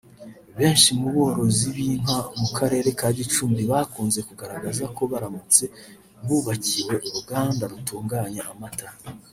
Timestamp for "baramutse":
5.11-5.63